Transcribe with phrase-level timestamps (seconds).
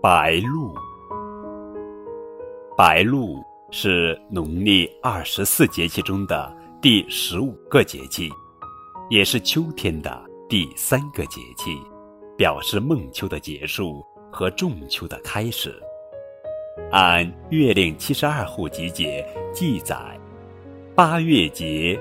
[0.00, 0.72] 白露，
[2.76, 8.30] 白露是农历二十四节气中的第十五个节气，
[9.10, 11.76] 也是秋天的第三个节气，
[12.36, 14.00] 表示孟秋的结束
[14.30, 15.74] 和仲秋的开始。
[16.92, 19.96] 按《月令七十二候集解》记载，
[20.94, 21.98] 八月节，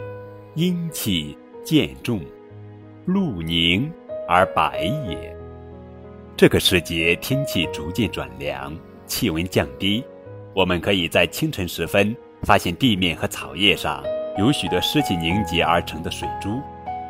[0.53, 2.21] 阴气渐重，
[3.07, 3.91] 露凝
[4.29, 5.35] 而白也。
[6.37, 8.71] 这个时节天气逐渐转凉，
[9.07, 10.05] 气温降低，
[10.53, 14.03] 我们可以在清晨时分发现地面和草叶上
[14.37, 16.61] 有许多湿气凝结而成的水珠。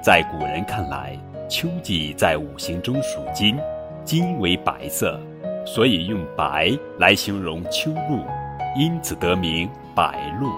[0.02, 3.58] 在古人看来，秋季在五行中属金，
[4.06, 5.20] 金为白色，
[5.66, 8.24] 所以用白来形容秋露，
[8.78, 10.54] 因此得名白露。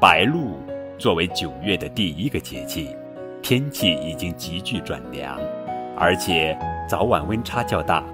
[0.00, 0.58] 白露
[0.98, 2.96] 作为九月的第一个节气，
[3.40, 5.38] 天气已经急剧转凉，
[5.96, 6.58] 而且。
[6.92, 8.04] 早晚温差较大，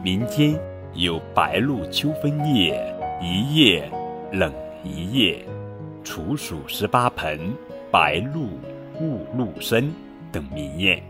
[0.00, 0.56] 民间
[0.94, 2.80] 有“白露秋分夜，
[3.20, 3.90] 一夜
[4.30, 4.54] 冷
[4.84, 5.44] 一夜，
[6.04, 7.52] 处暑十八盆，
[7.90, 8.50] 白露
[9.00, 9.92] 勿露身”
[10.30, 11.02] 等民谚。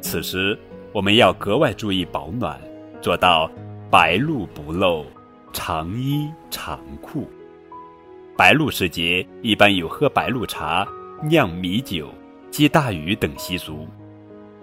[0.00, 0.58] 此时
[0.90, 2.58] 我们要格外注意保暖，
[3.02, 3.50] 做到
[3.90, 5.04] 白露不露，
[5.52, 7.28] 长衣长裤。
[8.38, 10.88] 白露时节，一般有喝白露茶、
[11.22, 12.08] 酿米酒、
[12.50, 13.86] 接大雨等习俗。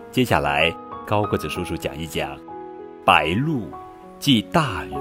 [0.10, 0.74] 接下来。
[1.10, 2.38] 高个子叔叔讲一讲，
[3.04, 3.64] 白露
[4.20, 4.94] 即大雨。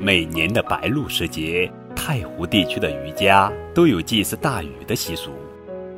[0.00, 5.32] 每年的白露时节，太湖地区的渔家都有祭祀大禹的习俗，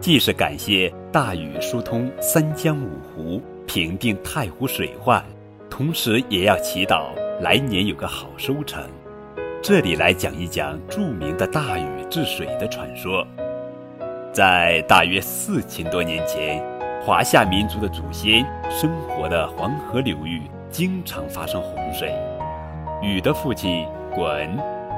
[0.00, 5.24] 既是感谢大禹疏通三江五湖，平定太湖水患，
[5.70, 7.10] 同时也要祈祷
[7.40, 8.82] 来年有个好收成。
[9.62, 13.24] 这里来讲一讲著名的大禹治水的传说，
[14.32, 16.75] 在大约四千多年前。
[17.06, 22.12] 华夏民族的祖先生活的黄河流域经常发生洪水，
[23.00, 24.50] 禹的父亲鲧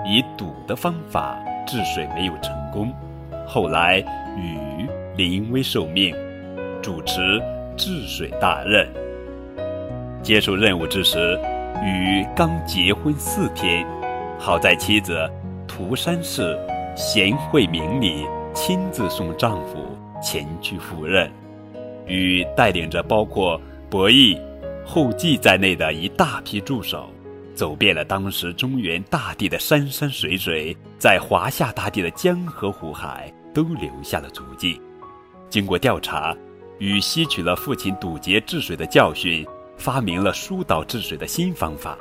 [0.06, 2.91] 以堵的方法治水没有成功，
[3.47, 3.99] 后来
[4.38, 6.16] 禹临危受命，
[6.81, 7.38] 主持
[7.77, 8.88] 治水大任。
[10.22, 11.38] 接受任务之时，
[11.84, 13.87] 禹刚结婚四天，
[14.38, 15.31] 好在妻子
[15.66, 16.59] 涂山氏
[16.97, 19.77] 贤惠明理，亲自送丈夫
[20.22, 21.31] 前去赴任。
[22.09, 23.61] 禹带领着包括
[23.91, 24.37] 伯益、
[24.85, 27.09] 后稷在内的一大批助手，
[27.55, 34.81] 走遍了当时中原大地的山山水水，在华夏大地的江河湖海都留下了足迹。
[35.51, 36.37] 经过调查，
[36.79, 39.47] 禹吸取了父亲堵截治水的教训，
[39.77, 41.97] 发明了疏导治水的新方法。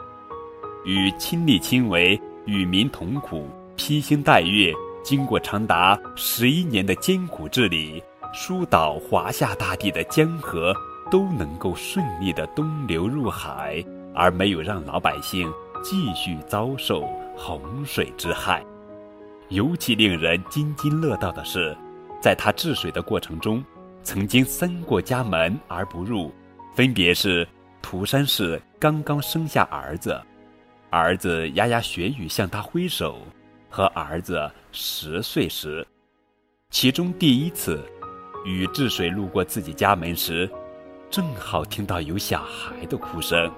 [0.86, 4.72] 禹亲力亲为，与民同苦，披星戴月，
[5.04, 8.02] 经过长达十一年的艰苦治理。
[8.34, 10.74] 疏导华夏大地的江河
[11.10, 13.84] 都能够顺利的东流入海，
[14.14, 15.52] 而没有让老百姓
[15.84, 18.64] 继续遭受洪水之害。
[19.50, 21.76] 尤其令人津津乐道的是，
[22.22, 23.64] 在他治水的过程中，
[24.04, 26.32] 曾经三过家门而不入，
[26.76, 27.48] 分别是
[27.82, 30.22] 涂山氏刚刚生下儿子，
[30.90, 33.20] 儿子牙牙学语向他挥手，
[33.70, 35.88] 和儿子十岁时，
[36.70, 37.82] 其中第一次。
[38.48, 40.50] 禹治水路过自己家门时，
[41.10, 43.52] 正好听到有小孩的哭声，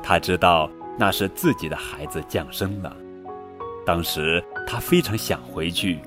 [0.00, 2.96] 他知道那是自己的孩子降生了。
[3.84, 5.98] 当时他非常想回去，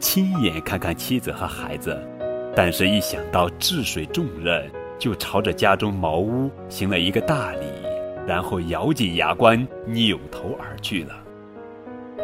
[0.00, 1.94] 亲眼看看妻子和孩子，
[2.56, 4.66] 但是一想到治水重任，
[4.98, 7.66] 就朝着家中茅屋行了一个大礼，
[8.26, 11.14] 然后咬紧牙关扭头而去了。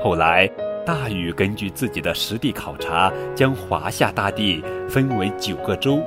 [0.03, 0.51] 后来。
[0.87, 6.01] 大禹根据自己的实地考察，将华夏大地分为九个州：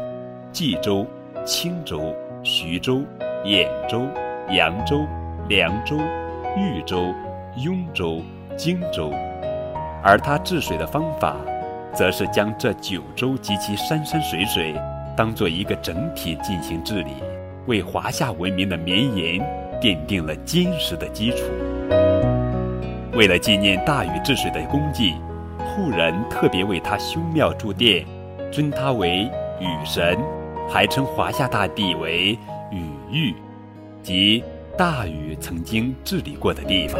[0.53, 1.05] 冀州、
[1.45, 3.01] 青州、徐州、
[3.43, 4.01] 兖州、
[4.49, 5.05] 扬州、
[5.49, 5.97] 凉州、
[6.55, 7.13] 豫州、
[7.57, 8.21] 雍州、
[8.55, 9.11] 荆州。
[10.03, 11.35] 而他治水的方法，
[11.93, 14.73] 则是将这九州及其山山水水
[15.15, 17.11] 当做一个整体进行治理，
[17.65, 19.41] 为华夏文明的绵延
[19.81, 21.37] 奠定了坚实的基础。
[23.13, 25.15] 为了纪念大禹治水的功绩，
[25.59, 28.05] 后人特别为他修庙筑殿，
[28.51, 29.29] 尊他为
[29.59, 30.17] 雨神，
[30.69, 32.37] 还称华夏大地为
[32.71, 33.35] 雨域，
[34.01, 34.43] 即
[34.77, 36.99] 大禹曾经治理过的地方。